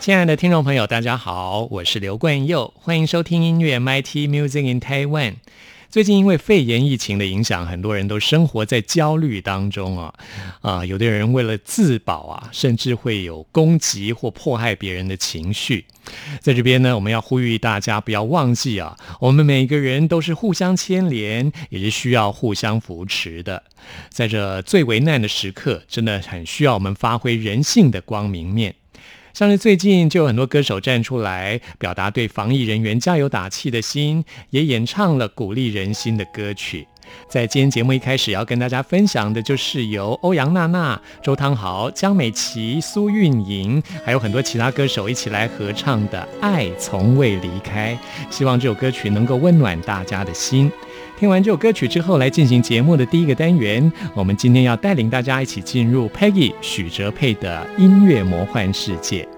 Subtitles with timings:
[0.00, 5.34] 亲爱的听众朋友，大家好，我是刘冠佑，欢迎收听音乐 MIT Music in Taiwan。
[5.90, 10.14] 最近因为肺炎疫情的影响，很多人都生活在焦虑当中啊
[10.62, 10.86] 啊！
[10.86, 15.84] 有的人为了自保啊，甚至会有攻击或迫害别人的情绪。
[16.40, 23.64] 在这边呢，我们要呼吁大家不要忘记啊，我们每个人都是互相牵连，也是需要互相扶持的。
[24.08, 28.76] 在这最为难的时刻，真的很需要我们发挥人性的光明面。
[29.32, 36.86] 像是最近就有很多歌手站出来，表达对防疫人员加油打气的心，也演唱了鼓励人心的歌曲。
[37.28, 47.98] 在今天节目一开始要跟大家分享的，就是由欧阳娜娜、周汤豪、江美琪、苏运莹，还有很多其他歌手一起来合唱的《爱从未离开》。
[48.32, 50.70] 希望这首歌曲能够温暖大家的心。
[51.20, 53.92] 听完这首歌曲之后，来进行节目的第一个单元。
[54.14, 59.28] 我们今天要带领大家一起进入 Peggy 许哲佩的音乐魔幻世界。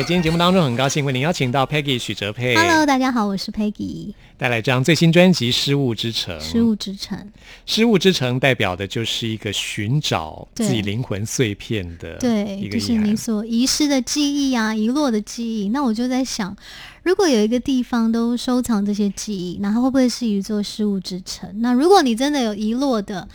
[0.00, 6.34] 在今天节目当中，很高兴为您邀请到 Peggy 许哲佩 Hello，大家好，我是 Peggy，带来这张最新专辑《失物之城》。
[6.42, 7.30] 失物之城，
[7.66, 12.94] 失物之城代表的就是一个寻找自己灵魂碎片的一对，就是。
[12.94, 15.68] 你所遗失的记忆啊，遗落的记忆。
[15.68, 16.56] 那我就在想，
[17.02, 21.60] 如果有一个地方都收藏这些记忆，那它会不会是一座失物之城？
[21.60, 23.28] 那如果你真的有遗落的，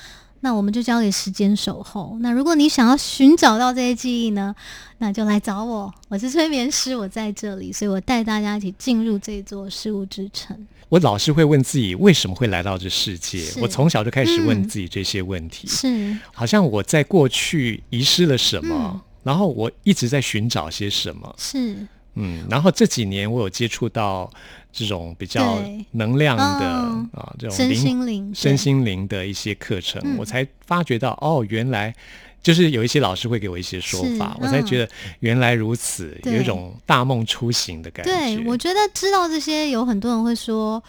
[0.46, 2.16] 那我们就交给时间守候。
[2.20, 4.54] 那如果你想要寻找到这些记忆呢，
[5.00, 10.56] 那就来找我，我是催眠师，我在这里，所以我带大家一起进入这座事物之城。
[10.90, 13.44] 我老是会问自己，为什么会来到这世界？
[13.60, 15.68] 我从小就开始问嗯自己这些问题。
[15.68, 21.36] 是，好像我在过去遗失了什么，嗯然后我一直在寻找些什么。
[21.40, 21.76] 是，
[22.14, 24.32] 嗯，然后这几年我有接触到
[24.76, 27.10] 这种比较能量的嗯。
[27.14, 31.96] 啊，这种身心灵，身心灵的一些课程，嗯我才发觉到哦，原来
[32.44, 34.66] 就是有一些老师会给我一些说是法，我才嗯。
[34.66, 34.90] 觉得
[35.22, 38.12] 原来如此，有一种大梦初醒的感觉。
[38.12, 40.84] 对，我觉得知道这些，有很多人会说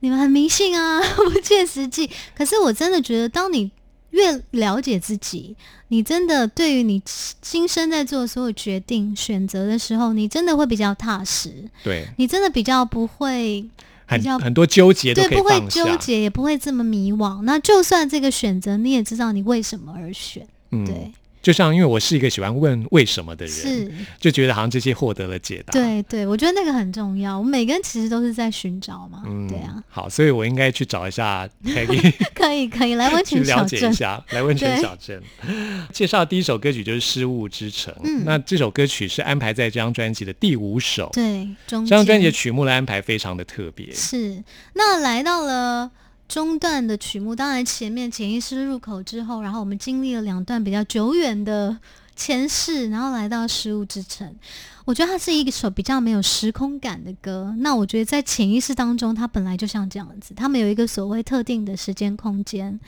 [0.00, 2.08] 你们很迷信啊， 不切实际。
[2.34, 3.70] 可是我真的觉得，当你
[4.10, 5.56] 越了解自己，
[5.88, 7.02] 你真的对于你
[7.40, 11.52] 今生在做所有决定、选择的时候，你真的会比较踏实，
[11.82, 13.68] 对你真的比较不会。
[14.10, 15.60] 比较很很多纠结对，不会。
[15.68, 17.42] 纠结，也不会这么迷惘。
[17.42, 20.48] 那就算这个选择，你也知道你为什么而选。
[20.70, 21.12] 嗯对，
[21.48, 23.90] 就像因为我是一个喜欢问为什么的人，是，
[24.20, 25.72] 就觉得好像这些获得了解答。
[25.72, 27.38] 对对，我觉得那个很重要。
[27.38, 29.22] 我们每个人其实都是在寻找嘛。
[29.24, 33.80] 嗯，对啊，好，所以我应该去找一下 Peggy， 可以可以来温泉小镇。
[33.80, 35.22] 解一下，来温泉小镇。
[35.90, 41.08] 介绍第一首歌曲就是《失物之城》，嗯那这首歌曲是安排在这张专辑的第五首。
[41.14, 44.44] 对，中这张专辑的曲目的安排非常的特别，是
[44.74, 45.90] 那来到了
[46.28, 51.76] 中段的曲目，当然前面潜意识入口之后，然后我们经历了两段比较久远的
[52.14, 54.36] 前世，然后来到失物之城。
[54.84, 57.54] 我觉得它是一首比较没有时空感的歌。
[57.58, 62.78] 那我觉得在潜意识当中，它本来就像这样子，他们有一个所谓特定的时间空间，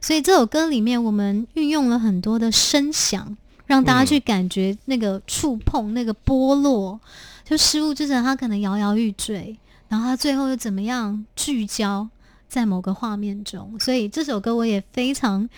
[0.00, 3.36] 所以这首歌里面我们运用了很多的声响，
[3.66, 7.00] 让大家去感觉那个触碰、那个剥落。
[7.44, 9.56] 就失物之城，它可能摇摇欲坠，
[9.88, 12.08] 然后它最后又怎么样聚焦
[12.48, 13.78] 在某个画面中。
[13.78, 15.48] 所以这首歌我也非常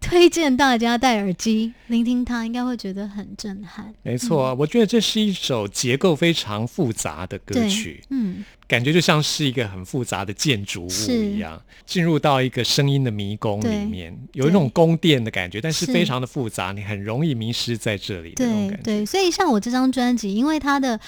[0.00, 3.94] 推荐大家戴耳机聆听它，应该会觉得很震撼。
[4.02, 18.82] 没错，我觉得这是一首结构非常复杂的歌曲，嗯，感觉就像是一个很复杂的建筑物一样，进入到一个声音的迷宫里面，有一种宫殿的感觉，但是是非常的复杂，你很容易迷失在这里的那种感觉。
[18.82, 20.98] 对对，所以像我这张专辑，因为它的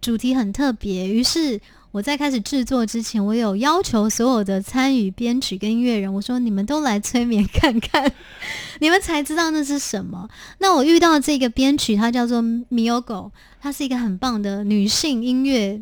[0.00, 1.60] 主题很特别，于是
[1.94, 8.10] 我在开始制作之前，我有要求所有的参与编曲跟音乐人，我说你们都来催眠 看看，
[8.80, 10.28] 你们才知道那是什么。
[10.58, 13.30] 那我遇到这个编曲，它叫做 Miyogo，
[13.60, 15.80] 她是一个很棒的女性音乐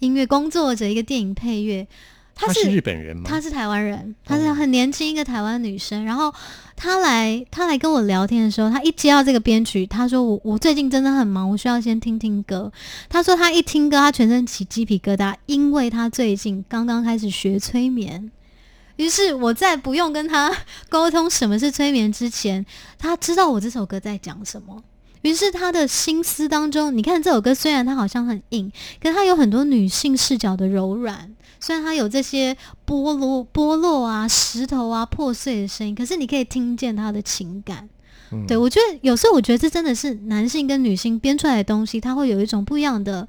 [0.00, 1.86] 音乐工作者，一个电影配乐。
[2.34, 3.24] 她他是日本人吗？
[3.26, 6.04] 她是台湾人，她是哦很年轻一个台湾女生。
[6.04, 6.32] 然后
[6.74, 12.72] 她来，她来跟我聊天的时候，她一接到这个编曲，她说我我最近真的很忙，我需要先听听歌。
[13.08, 18.30] 她说她一听歌，她全身起鸡皮疙瘩，因为她最近刚刚开始学催眠。
[18.96, 20.52] 于是我在不用跟她
[20.88, 22.64] 沟通什么是催眠之前，
[22.98, 24.82] 她知道我这首歌在讲什么。
[25.22, 31.30] 于是她的心思当中，你看这首歌虽然它好像很硬，可它有很多女性视角的柔软。
[31.62, 37.88] 虽然它有这些剥落、剥落啊、石头啊、破碎的声音，可是你可以听见他的情感。
[38.32, 43.28] 嗯对我觉得有时候我觉得这真的是男性跟女性编出来的东西，它会有一种不一样的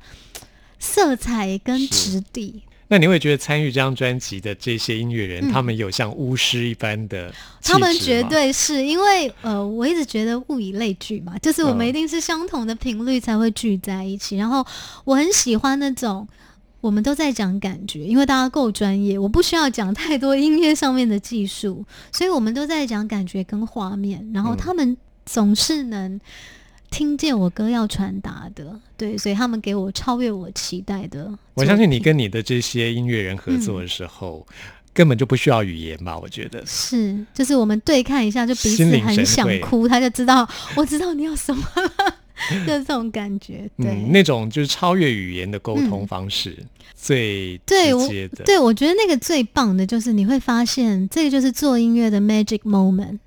[0.79, 2.63] 色彩跟质地。
[2.87, 14.37] 那你会觉得参与这张专辑的这些音乐人，嗯他们有像巫师一般的他们绝对是因为呃，我一直觉得物以类聚嘛，就是我们嗯一定是相同的频率才会聚在一起。
[14.37, 14.65] 然后
[15.05, 16.27] 我很喜欢那种
[16.83, 24.29] 我们都在讲感觉，因为大家够专业，我不需要讲太多音乐上面的技术，所以我们都在讲感觉跟画面。
[24.33, 26.19] 然后嗯他们总是能
[26.91, 31.33] 听见我歌要传达的，对，所以他们给我超越我期待的。
[31.53, 34.45] 我相信你跟你的这些音乐人合作的时候，
[34.93, 36.19] 根本就不需要语言吧？
[36.19, 42.15] 我觉得是，就是我们对看一下，就彼此很想哭，他就知道我知道你要什么了，
[42.65, 43.69] 就这种感觉。
[43.77, 46.57] 对，嗯，那种就是超越语言的沟通嗯方式，
[46.95, 48.43] 最对我直接的。
[48.43, 53.19] 对我觉得那个最棒的就是你会发现，这个就是做音乐的 magic moment。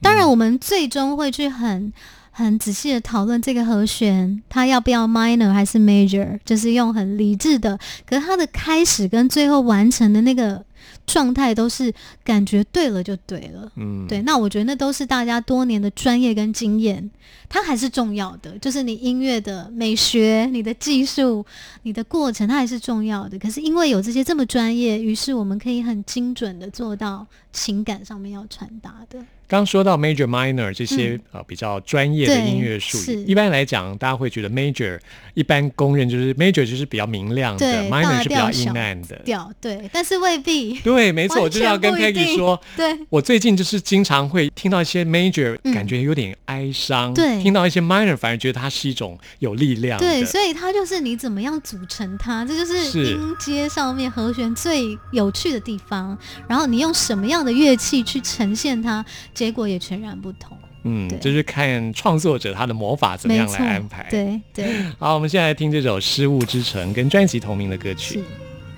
[0.00, 1.92] 当然，嗯我们最终会去很
[2.30, 10.64] 很仔细的讨论这个和弦，它要不要 minor 还是 major，就是用很理智的，可是它的开始跟最后完成的那个
[11.06, 11.92] 状态都是
[12.24, 13.70] 感觉对了就对了。
[13.76, 17.10] 嗯，对，那我觉得那都是大家多年的专业跟经验，
[17.48, 18.58] 它还是重要的。
[18.58, 21.44] 就是你音乐的美学、你的技术、
[21.82, 23.38] 你的过程，它还是重要的。
[23.38, 29.24] 可是因为有这些这么专业，于是我们可以很精准的做到情感上面要传达的。
[29.52, 34.98] 刚说到 major minor 这些、呃比较专业的音乐术语，一般来讲，大家会觉得 major
[35.34, 39.16] 一般公认就是 major 就是比较明亮的，minor 是比较阴暗的。
[39.26, 40.80] 调对，但是未必。
[40.80, 50.06] 对，没错，我就是要跟 Peggy 定说，对，我最近就是经常会听到一些 major，、嗯感觉有点哀伤；对听到一些 minor，反而觉得它是一种有力量的。
[50.06, 56.16] 对，所以它就是你怎么样组成它，这就是是音阶上面和弦最有趣的地方。
[56.48, 59.04] 然后你用什么样的乐器去呈现它，
[59.42, 60.56] 结果也全然不同。
[60.84, 68.24] 嗯，就是看创作者他的魔法怎么样来安排。，对对， 好，我们现在来听这首《失物之城》跟专辑同名的歌曲是。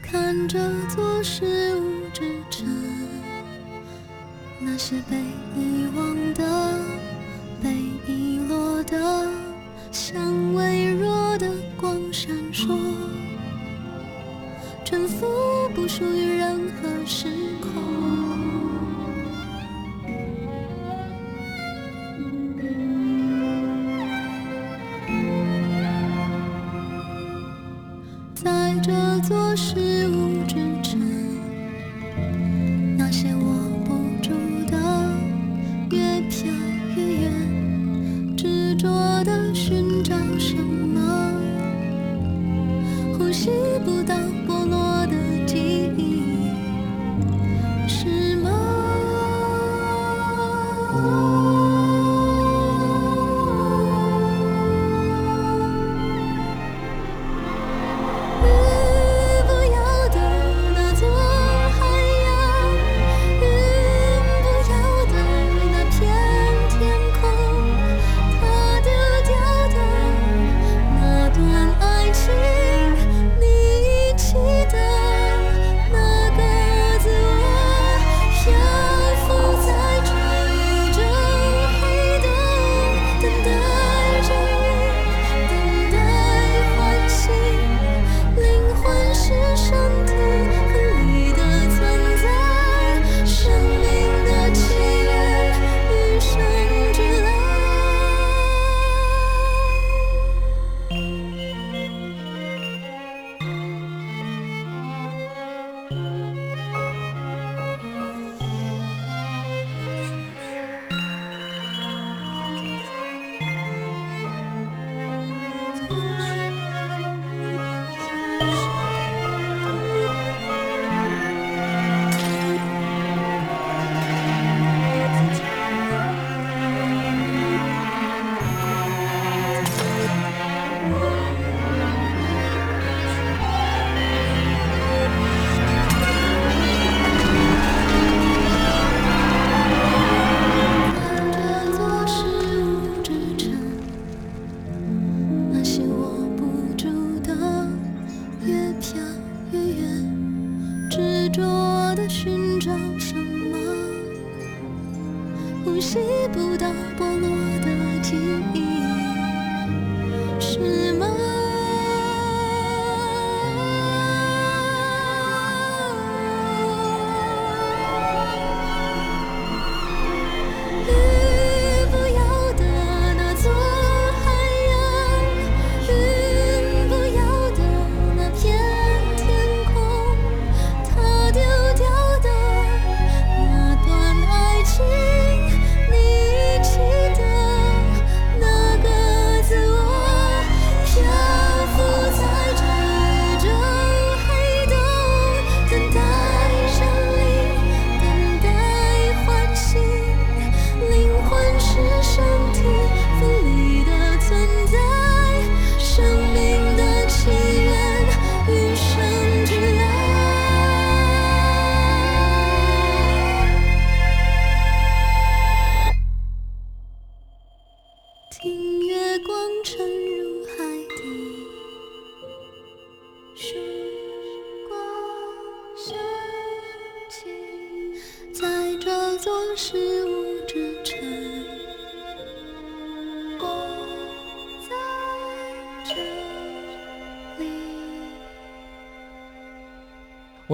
[0.03, 2.67] 看着做失物之城，
[4.59, 5.17] 那些被
[5.55, 6.79] 遗忘的、
[7.63, 7.71] 被
[8.07, 9.29] 遗落的，
[9.93, 12.75] 像微弱的光闪烁，
[14.83, 15.27] 沉浮
[15.75, 17.27] 不属于任何时
[17.61, 18.54] 空。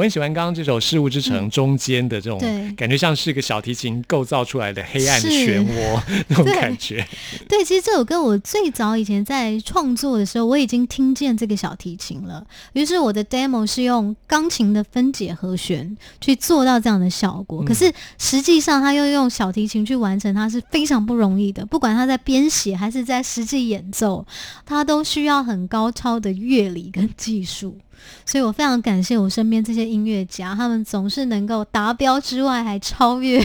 [0.01, 7.07] 我很喜欢刚刚这首《事物之城》中间的这种对感觉，像是一个小提琴构造出来的黑暗漩涡那种感觉。
[7.47, 12.43] 对，其实这首歌我最早以前在创作的时候，我已经听见这个小提琴了。
[12.73, 17.63] 于是我的 demo 是用钢琴的分解和弦去做到这样的效果。
[17.63, 21.67] 可是实际上，他又用小提琴去完成，它是非常不容易的。
[21.67, 24.27] 不管他在编写还是在实际演奏，
[24.65, 27.77] 他都需要很高超的乐理跟技术。
[28.25, 33.45] 所以我非常感谢我身边这些音乐家，他们总是能够达标之外，还超越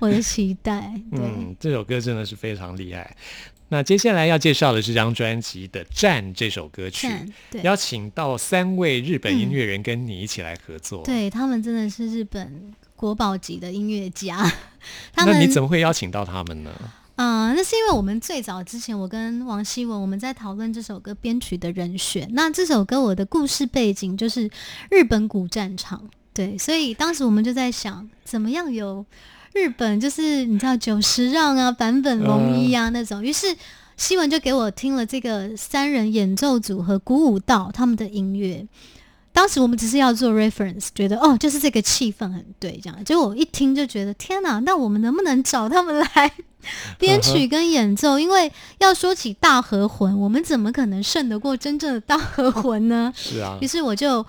[0.00, 0.92] 我的期待。
[1.10, 1.20] 对。
[1.20, 3.16] 嗯，这首歌真的是非常厉害。
[3.70, 7.06] 那接下来要介绍的是这张专辑的《战》这首歌曲，
[7.50, 14.36] 对邀请到三位日本音乐人跟你一起来合作。，对他们真的是日本国宝级的音乐家。
[15.12, 16.70] 他们那你怎么会邀请到他们呢？
[17.18, 22.28] 啊、那是因为我们最早之前，我跟王希文我们在讨论这首歌编曲的人选。
[22.30, 24.48] 那这首歌我的故事背景就是
[24.88, 29.04] 日本古战场，对，所以当时我们就在想，怎么样有
[29.52, 33.24] 日本就是你知道久石让啊、坂本龙一啊那种。
[33.24, 33.48] 于是
[33.96, 38.64] 希文就给我听了这个三人演奏组合鼓舞道他们的音乐。
[39.38, 43.04] 当时我们只是要做 reference，觉得哦，就是这个气氛很对，这样。
[43.04, 46.32] 结果我一听就觉得天哪，那我们能不能找他们来
[46.98, 48.18] 编 曲跟演奏？
[48.18, 53.12] 因为要说起大和魂，我们怎么可能胜得过真正的大和魂呢？
[53.14, 54.26] 是啊于，是我就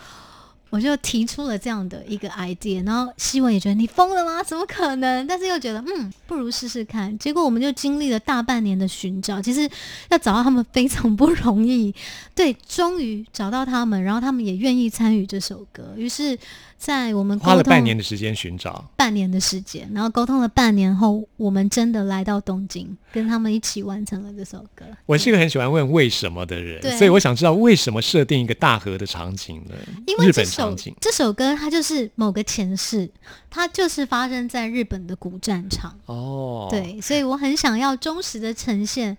[0.69, 4.43] 我就提出了这样的一个 idea，然后希文也觉得你疯了吗？
[4.43, 5.25] 怎么可能？
[5.25, 7.17] 但是又觉得嗯，不如试试看。
[7.17, 9.69] 结果我们就经历了大半年的寻找，其实
[10.09, 11.93] 要找到他们非常不容易。
[12.35, 15.93] 对，终于找到他们，然后他们也愿意参与这首歌。
[15.97, 16.37] 于是，
[16.79, 18.89] 在我们花了半年的时间寻找。
[18.95, 24.85] 半年的时间，然后沟通了半年后，我们真的来到东京，跟他们一起完成了这首歌。
[25.05, 29.75] 我是一个很喜欢问为什么的人，所以我想知道为什么设定一个大河的场景呢？
[29.75, 30.73] 日因为这首。
[31.01, 33.09] 这首歌它就是某个前世，
[33.49, 35.99] 它就是发生在日本的古战场。
[36.05, 39.17] 哦，，对，所以我很想要忠实的呈现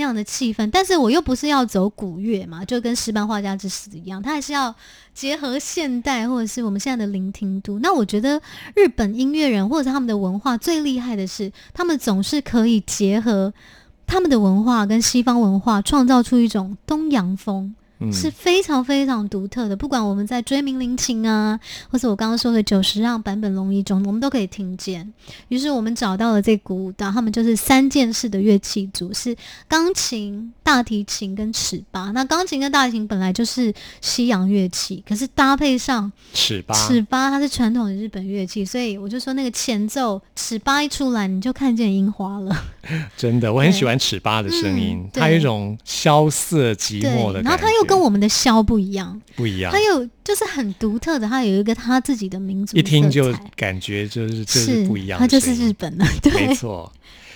[0.00, 4.74] 那样的气氛，但是我又不是要走古乐嘛，就跟石板画家之死一样，他还是要
[5.12, 7.78] 结合现代或者是我们现在的聆听度。
[7.80, 8.40] 那我觉得
[8.74, 13.52] 日本音乐人或者是他们的文化最厉害的是，他们总是可以结合
[14.06, 17.74] 他们的文化跟西方文化，创造出一种东洋风。
[18.00, 19.76] 嗯，是非常非常独特的。
[19.76, 21.58] 不管我们在追名林琴啊，
[21.90, 25.12] 或者我刚刚说的九十让版本龙一中，我们都可以听见。
[25.48, 29.36] 于是我们找到了这鼓舞蹈，他们就是三件式的乐器组，是
[29.68, 32.10] 钢琴、大提琴跟尺八。
[32.12, 42.64] 那钢琴跟大提琴本来就是西洋乐器，可是搭配上尺八，尺八，它是传统的日本乐器，所以我就说那个前奏尺八一出来，你就看见樱花了。
[43.16, 49.70] 真的，我很喜欢尺八的声音嗯，它有一种萧瑟寂寞的，感觉，然后它又跟我们的箫不一样，不一样。
[49.70, 56.90] 它，有就是很独特的，它有一个它自己的民族一听就感觉就是就是不一样它的声音，就是日本的，对，没错。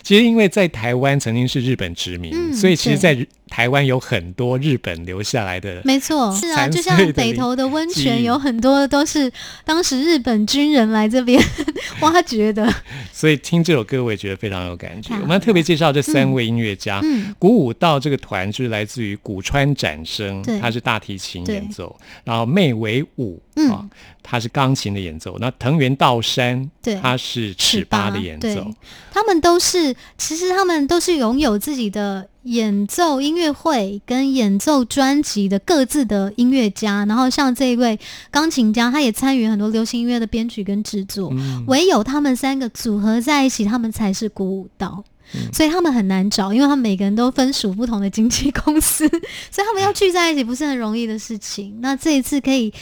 [0.05, 9.33] 其实因为在台湾曾经是日本殖民，嗯所以其实，在台湾有很多日本留下来的没错，是啊，就像北投的温泉，有很多都是
[9.65, 11.43] 当时日本军人来这边
[12.01, 12.73] 挖掘的。
[13.13, 15.15] 所以听这首歌我也觉得非常有感觉。
[15.15, 20.59] 我们要特别介绍这三位音乐家，嗯，鼓舞道这个团就是来自于古川展生，对。
[20.61, 23.71] 他是大提琴演奏，然后妹尾武嗯。
[23.71, 23.85] 啊，
[24.27, 28.67] 他是钢琴的演奏，那藤原道山对他是尺八的演奏，
[29.13, 37.05] 他们都是，其实他们都是拥有自己的演奏音乐会跟演奏专辑的各自的音乐家。
[37.05, 41.31] 然后像这一位钢琴家，他也参与很多流行音乐的编曲跟制作。
[41.33, 45.05] 嗯唯有他们三个组合在一起，他们才是鼓舞道。
[45.35, 51.75] 嗯 所以他们很难找，因为他们每个人都分属不同的经纪公司，所以他们要聚在一起不是很容易的事情。
[51.81, 52.73] 那这一次可以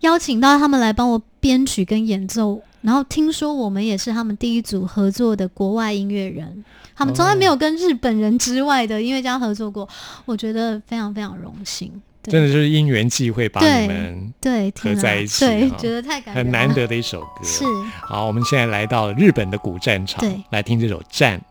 [0.00, 6.64] 邀请到他们来帮我编曲跟演奏，然后听说我们也是他们第一组合作的国外音乐人，
[6.96, 9.88] 他们从来没有跟日本人之外的音乐家合作过，
[10.24, 11.92] 我觉得非常非常荣幸。
[12.22, 17.42] 真的就是因缘际会把对你们对，合在一起对，哈觉得太感人，很难得的一首歌。
[17.42, 17.64] 是
[18.02, 21.38] 好，我们现在来到日本的古战场对，来听这首《战》。「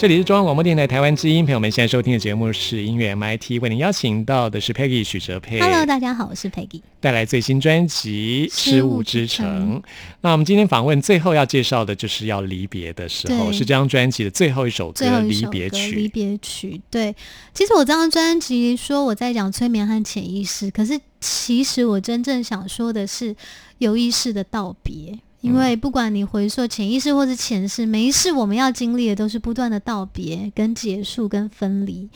[0.00, 6.80] 这里是中央广播电台台湾之音，朋友们现在收听的节目是音乐 MIT，为您邀请到的是 Peggy 许哲佩 Hello，大家好，我是 Peggy。
[7.00, 9.82] 带来最新专辑《失失物之城城》。
[10.22, 16.08] 那我们今天访问最后要介绍的就是要离别的时候，是这张专辑的最后一首歌《离别曲离》。
[16.10, 17.14] 别曲》对，
[17.52, 23.36] 其实我这张专辑说我在讲催眠和潜意识，可是其实我真正想说的是
[23.76, 25.18] 有意识的道别。
[25.40, 32.08] 因为不管你回溯潜意识或是前世，每一世我们要经历的都是不断的道别、跟结束、跟分离。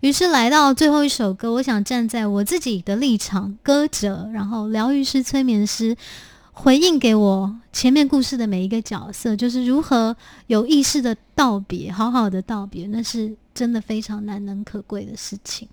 [0.00, 5.96] 于是来到最后一首歌，我想站在我自己的立场，歌者，然后疗愈师、催眠师，
[6.52, 15.68] 回应给我前面故事的每一个角色，就是如何有意识的道别，好好的道别，那是真的非常难能可贵的事情。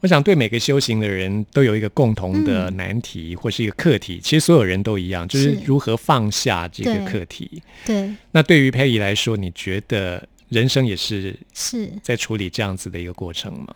[0.00, 7.62] 我想对每个修行的人都有一个共同的难题、或是一个课题，其实所有人都一样，就是是如何放下这个课题。
[7.86, 13.74] 对，那对于 Peggy 来说，你觉得人生也是是，在处理这样子的一个过程吗？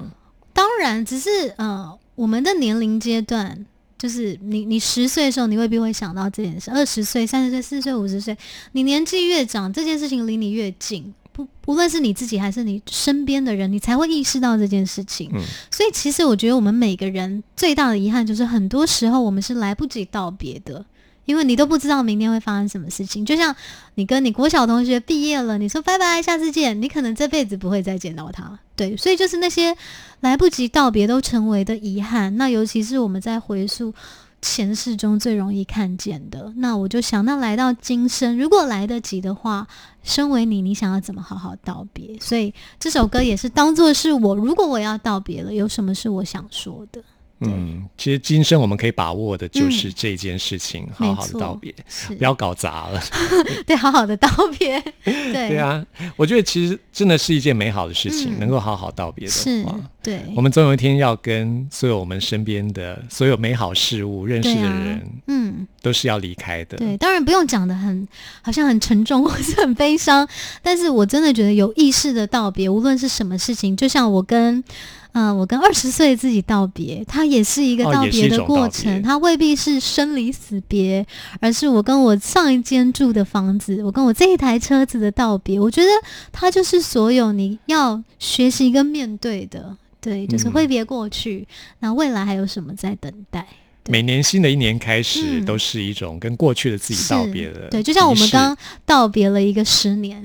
[0.53, 3.67] 当然，只是呃，我们的年龄阶段。
[3.99, 8.39] 就是你，你十岁的时候，你未必会想到这件事；二十岁、三十岁、四十岁、五十岁，
[8.71, 11.13] 你年纪越长，这件事情离你越近。
[11.47, 15.31] 不无论是你自己还是你身边的人，你才会意识到这件事情。
[15.33, 20.85] 嗯所以其实我觉得我们每个人最大的遗憾就是，很多时候我们是来不及道别的。
[21.25, 23.55] 因为你都不知道明天会发生什么事情，就像
[23.97, 28.59] 你跟你国小同学毕业了，你说拜拜，下次见，你可能这辈子不会再见到他。
[28.75, 29.77] 对，所以就是那些
[30.21, 32.35] 来不及道别都成为的遗憾。
[32.39, 33.93] 那尤其是我们在回溯
[34.41, 36.53] 前世中最容易看见的。
[36.57, 39.67] 那我就想，那来到今生，如果来得及的话，
[40.03, 42.19] 身为你，你想要怎么好好道别？
[42.21, 47.03] 所以这首歌也是当做是我，如果我要道别了，有什么是我想说的？
[47.41, 51.75] 嗯，其实今生我们可以把握的就是这件事情，好好的道别，
[52.17, 53.01] 不要搞砸了。
[53.67, 54.81] 对，好好的道别。
[55.05, 55.85] 对，对啊，
[56.17, 65.67] 我觉得其实真的是一件美好的事情，嗯能够好好道别的话。，对，我们总有一天要跟所有我们身边的所有美好事物、认识的人，嗯。
[65.81, 66.77] 都是要离开的。
[66.77, 68.07] 对，当然不用讲的很，
[68.43, 70.29] 好像很沉重或是很悲伤，
[70.61, 74.63] 但是我真的觉得有意识的道别，无论是什么事情，就像我跟，
[75.13, 81.05] 嗯、我跟二十岁自己道别，它也是一个哦道别的过程，别它未必是生离死别，
[81.41, 85.59] 而是我跟我上一间住的房子，我跟我这一台车子的道别。
[85.59, 85.89] 我觉得
[86.31, 91.49] 它就是所有你要学习跟面对的，对，就是嗯挥别过去，
[91.81, 93.47] 那未来还有什么在等待？
[93.89, 100.23] 每年新的一年开始，嗯都是一种跟过去的自己道别的对，就像我们刚刚道别了一个十年。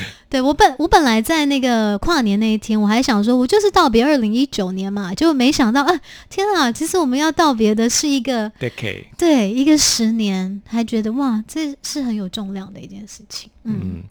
[0.28, 6.00] 对我本我本来在那个跨年那一天，我还想说，我就是道别二零一九年嘛，结果没想到，啊，
[6.30, 6.72] 天啊！
[6.72, 9.04] 其实我们要道别的是一个 decade。
[9.18, 13.50] 对一个十年，还觉得哇，这是很有重量的一件事情。
[13.64, 14.02] 嗯，嗯，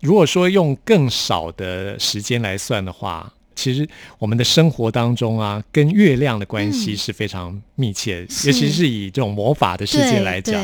[0.00, 10.62] 如果说用更少的时间来算的话，其实我们的生活当中啊，跟月亮的关系嗯是非常密切，是尤其是以这种魔法的世界来讲，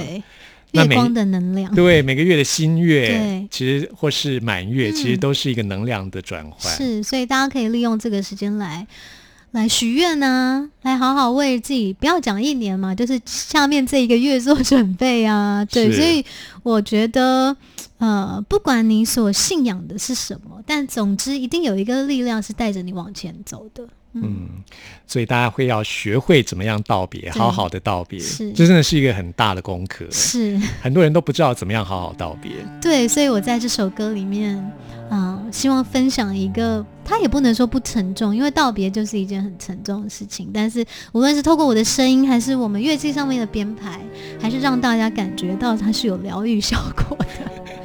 [0.73, 6.77] 月光的能量，对每个月的新月对，其实或是满月，嗯其实都是一个能量的转换。
[6.77, 8.87] 是，所以大家可以利用这个时间来
[9.53, 15.65] 来许愿呢，来好好为自己，不要讲一年嘛，就是下面这一个月做准备啊。
[15.73, 16.23] 对，所以
[16.63, 17.57] 我觉得，
[17.97, 23.89] 呃，不管你所信仰的是什么，但总之一定有一个力量是带着你往前走的。
[24.23, 24.49] 嗯，嗯，
[25.07, 30.07] 所以大家会要学会怎么样道别，好好的道别，是这真的是一个很大的功课。
[30.11, 32.53] 是很多人都不知道怎么样好好道别。
[32.81, 34.73] 对，所以我在这首歌里面，
[35.11, 40.51] 嗯、希望分享一个，它也不能说不沉重，因为道别就是一件很沉重的事情。
[40.53, 44.01] 但是无论是透过我的声音，还是我们乐器上面的编排，
[44.41, 47.27] 还是让大家感觉到它是有疗愈效果的。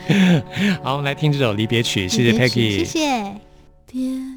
[0.84, 3.36] 好，我们来听这首离别曲，谢谢 Peggy，谢谢。
[3.86, 4.33] 别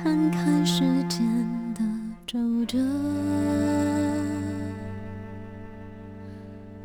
[0.00, 1.26] 摊开时间
[1.74, 1.82] 的
[2.24, 2.78] 皱褶，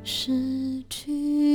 [0.03, 1.52] 失去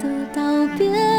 [0.00, 0.42] 的道
[0.78, 1.17] 别，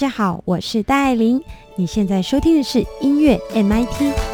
[0.00, 1.44] 大家好，我是戴爱玲。
[1.76, 4.29] 你现在收听的是音乐 MIT。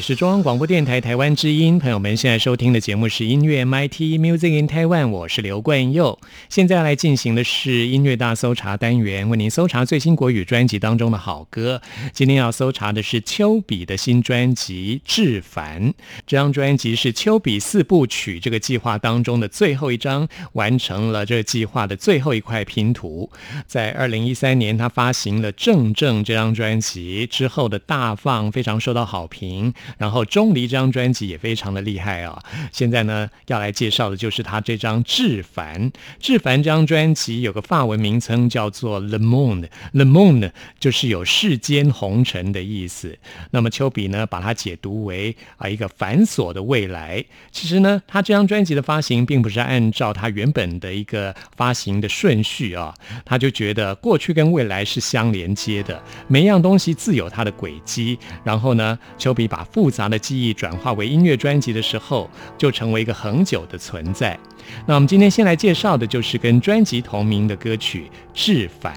[0.00, 6.18] 是中央广播电台台湾之音，朋友们现在收听的节目是音乐 MIT Music in Taiwan，我是刘冠佑。
[6.48, 11.82] 现在来进行的是音乐大搜查单元，为您搜查最新国语专辑当中的好歌。
[12.12, 15.90] 今天要搜查的是丘比的新专辑《致凡》，
[16.26, 23.30] 这张专辑是丘比四部曲这个计划当中的最后一张，完成了这个计划的最后一块拼图。
[23.66, 29.74] 在二零一三年，他发行了《正正》这张专辑之后的大放，非常受到好评。
[29.98, 32.42] 然后《钟离》这张专辑也非常的厉害啊！
[32.72, 35.90] 现在呢，要来介绍的就是他这张《致凡》。
[36.20, 43.18] 《致凡》这张专辑有个法文名称叫做《Le Monde》，Le Moon》呢就是有世间红尘的意思。
[43.50, 47.24] 那么丘比呢，把它解读为啊一个繁琐的未来。
[47.50, 58.18] 其实呢，他这张专辑的发行并不是按照他原本的一个发行的顺序啊，他就觉得过去跟未来是相连接的，每一样东西自有它的轨迹。
[58.44, 62.28] 然后呢，丘比把复杂的记忆转化为音乐专辑的时候，
[62.58, 64.38] 就成为一个恒久的存在。
[64.86, 68.94] 那我们今天先来介绍的就是跟专辑同名的歌曲《致凡》。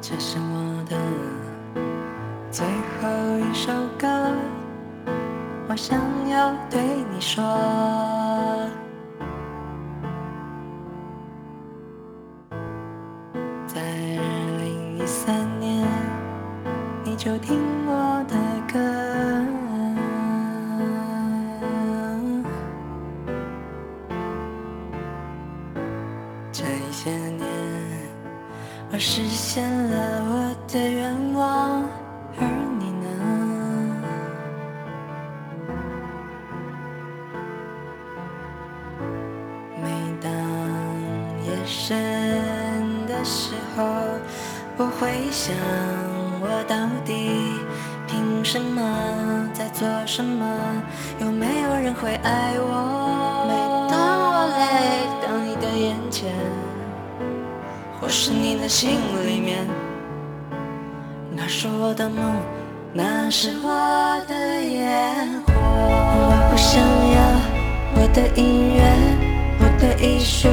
[0.00, 0.96] 这是我的
[2.50, 4.32] 最后一首歌，
[5.68, 6.80] 我想要对
[7.12, 7.42] 你说。
[13.66, 15.86] 在二零一三年，
[17.04, 17.58] 你就听
[28.96, 31.84] 我实现了我的愿望，
[32.38, 32.46] 而
[32.78, 33.06] 你呢？
[39.82, 40.32] 每当
[41.44, 41.94] 夜深
[43.06, 43.84] 的时候，
[44.78, 45.54] 我会想，
[46.40, 47.60] 我到底
[48.06, 50.82] 凭什么在做什么？
[51.20, 53.44] 有没有人会爱我？
[53.46, 53.52] 每
[53.90, 54.64] 当我累
[55.20, 56.32] 到你的眼前。
[58.06, 59.66] 我是你的心里面，
[61.34, 62.36] 那是我的梦，
[62.92, 63.68] 那是我
[64.28, 65.52] 的烟火。
[65.52, 66.80] 我不想
[67.16, 67.18] 要
[67.96, 68.80] 我的音乐，
[69.58, 70.48] 我的艺术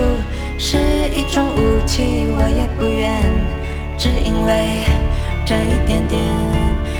[0.57, 0.79] 是
[1.15, 3.21] 一种武器，我也不愿，
[3.99, 4.83] 只因为
[5.45, 6.19] 这一点点，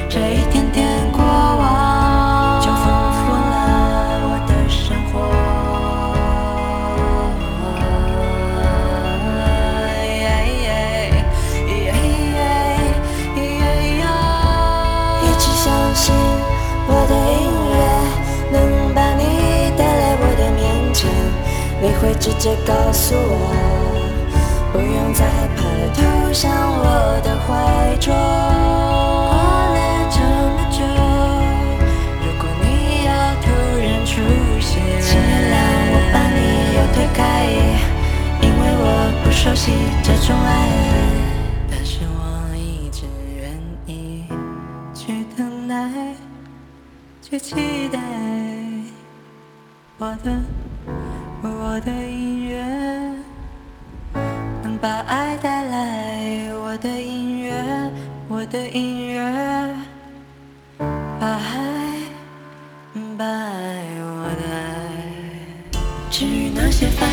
[0.07, 1.82] 这一点点过往，
[22.03, 23.55] 会直接告诉我，
[24.73, 25.23] 不用再
[25.55, 28.13] 怕了，投向我的怀中。
[29.31, 29.33] 过
[29.71, 29.79] 了
[30.11, 30.19] 这
[30.51, 30.83] 么久，
[32.19, 33.47] 如果你要突
[33.79, 34.19] 然出
[34.59, 35.55] 现，请原谅
[35.93, 37.23] 我把你又推开，
[38.41, 38.85] 因为我
[39.23, 39.71] 不熟悉
[40.03, 40.51] 这种爱。
[41.71, 43.05] 但是我一直
[43.39, 43.47] 愿
[43.87, 44.25] 意
[44.93, 45.73] 去等待，
[47.21, 47.97] 去期待
[49.99, 50.33] 我的
[51.75, 52.63] 我的音乐
[54.61, 57.51] 能把爱带来，我的音乐，
[58.27, 59.19] 我的音乐
[61.19, 61.97] 把爱
[63.17, 67.09] 把爱我的爱，至于那些繁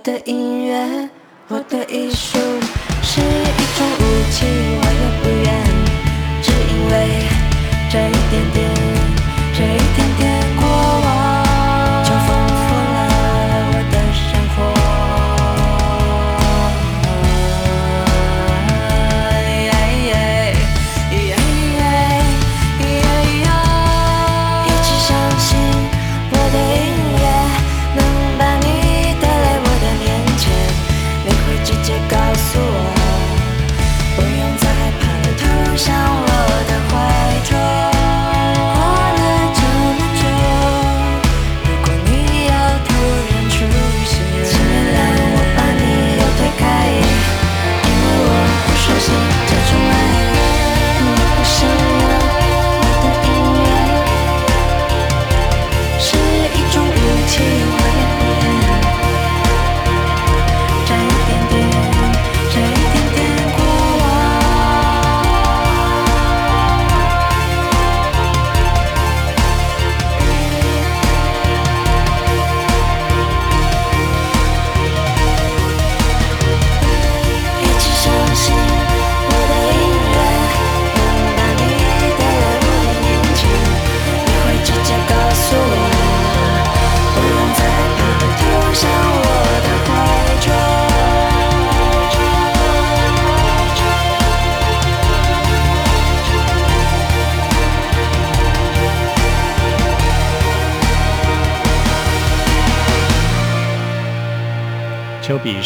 [0.00, 1.10] 我的音乐，
[1.48, 2.38] 我的艺术
[3.02, 4.46] 是一种武器，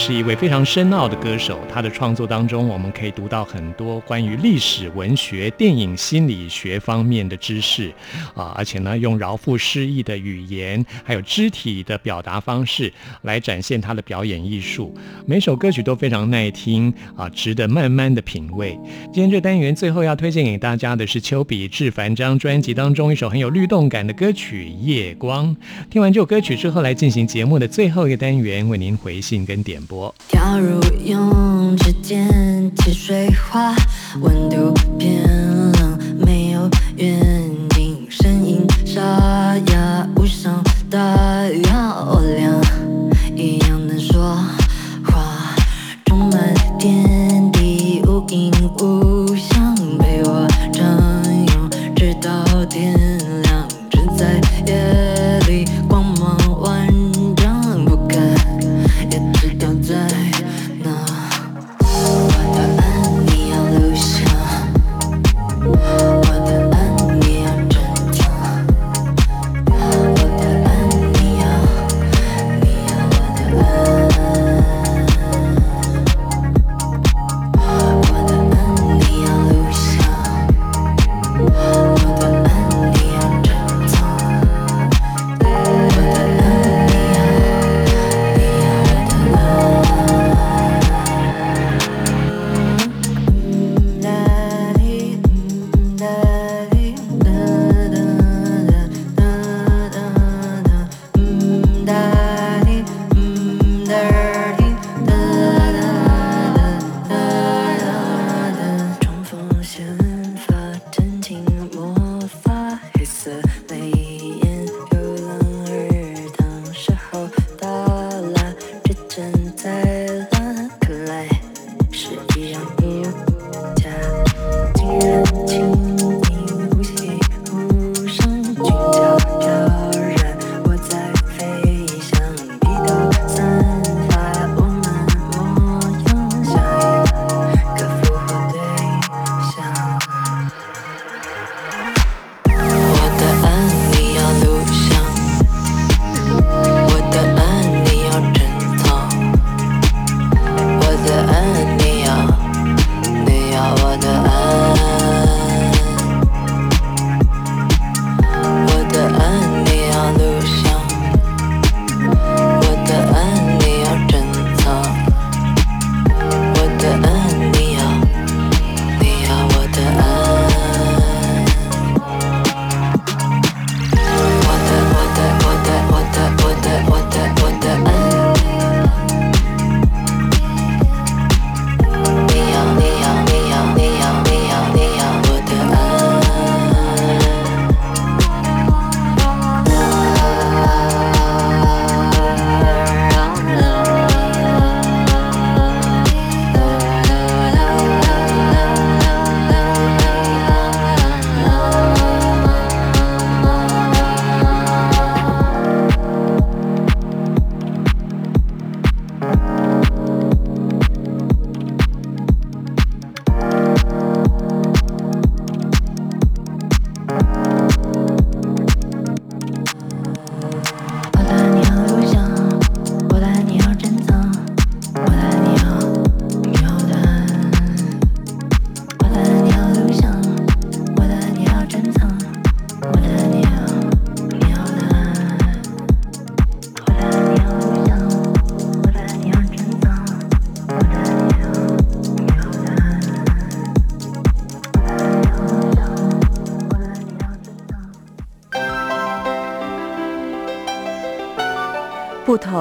[0.06, 7.90] 是一位非常深奥的歌手，他的创作当中，我们可以读到很多关于历史、文学、电影、心理学方面的知识
[8.34, 12.92] 啊，而且呢，用饶富诗意的语言，还有肢体的表达方式
[13.22, 14.94] 来展现他的表演艺术。
[15.24, 18.78] 每首歌曲都非常耐听啊，值得慢慢的品味。
[19.10, 25.56] 今天这单元最后要推荐给大家的是丘比致凡张专辑当中一首很有律动感的歌曲《夜光》。
[25.88, 29.93] 听完这首歌曲之后，来进行节目的最后一个单元，为您回信跟点播。
[30.28, 31.73] 跳入泳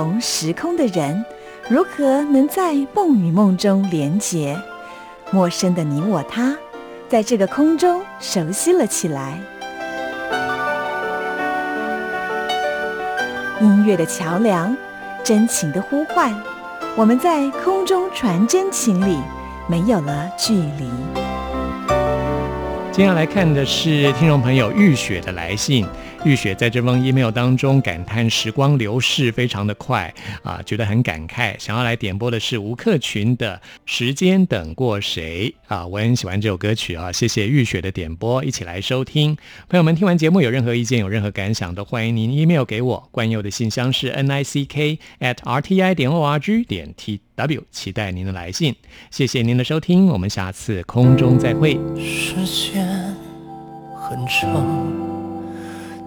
[0.04, 1.24] 同时空的人，
[1.70, 4.54] 如何能在梦与梦中连结？
[5.32, 6.54] 陌生的你我他，
[7.08, 9.39] 在这个空中熟悉了起来。
[13.62, 14.76] 音乐的桥梁，
[15.24, 16.36] 真情的呼唤，
[16.97, 19.18] 我们在空中传真情里，
[19.70, 20.89] 没有了距离。
[22.91, 25.88] 接下来看的是听众朋友玉雪的来信。
[26.26, 39.36] 玉雪在这封 email 当中感叹时光流逝非常的快啊，觉得很感慨，想要来点播的是吴克群的《时间等过谁》啊，我很喜欢这首歌曲啊，谢谢玉雪的点播，一起来收听。
[39.67, 43.09] 朋友们听完节目有任何意见、有任何感想，都欢迎您 email 给我。
[43.11, 48.74] 冠佑的信箱是 n i c k at r t i 点 o r g 点 t w，期待您的来信。
[49.11, 51.74] 谢谢您的收听，我们下次空中再会。
[51.97, 52.88] 时间
[53.99, 55.12] 很长。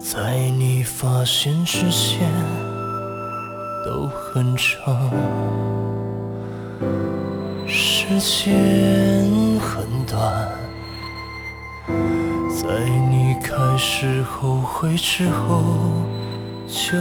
[0.09, 2.31] 在你发现之前
[3.85, 5.11] 都很长，
[7.67, 10.47] 时间很短，
[12.55, 15.61] 在你开始后悔之后
[16.67, 16.97] 就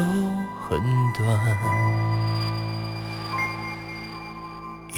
[0.69, 0.81] 很
[1.17, 2.06] 短。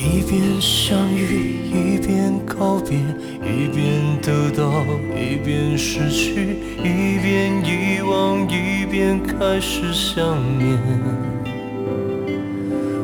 [0.00, 2.96] 一边相遇，一边告别，
[3.42, 10.24] 一边得到，一边失去，一边遗忘，一边开始想
[10.56, 10.78] 念。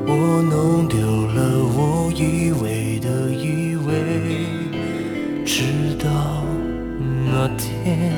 [0.07, 3.91] 我弄丢了我以为的以为，
[5.45, 6.45] 直到
[7.27, 8.13] 那天，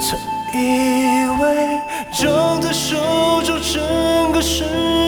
[0.00, 0.16] 曾
[0.52, 1.80] 以为
[2.12, 2.96] 张开手
[3.42, 4.64] 就整个世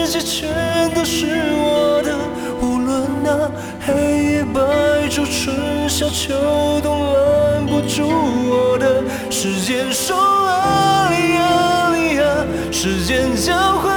[0.07, 0.19] 界。
[0.19, 0.47] 全
[0.93, 1.25] 都是
[1.57, 2.15] 我的，
[2.61, 3.49] 无论那
[3.85, 4.61] 黑夜白
[5.09, 6.33] 昼春夏秋
[6.81, 9.03] 冬，拦不住我的。
[9.31, 12.23] 时间说啊哩呀，
[12.71, 13.89] 时间教会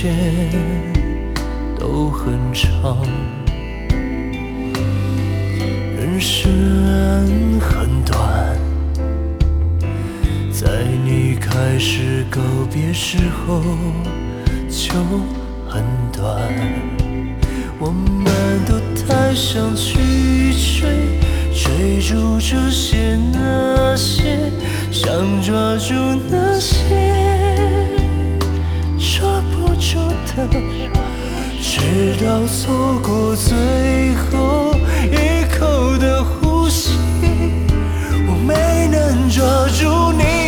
[0.00, 0.14] 之前
[1.78, 3.04] 都很长，
[5.94, 8.56] 人生很短，
[10.50, 10.70] 在
[11.04, 12.40] 你开始告
[12.72, 13.60] 别时候
[14.70, 14.94] 就
[15.68, 16.50] 很短。
[17.78, 18.24] 我们
[18.64, 19.98] 都太想去
[20.54, 21.18] 追，
[21.52, 24.50] 追逐这些那些，
[24.90, 25.92] 想抓住
[26.30, 27.29] 那些。
[30.36, 30.60] 的
[31.60, 34.74] 直到错过最后
[35.10, 36.98] 一口的呼吸
[38.26, 40.39] 我没能抓住你。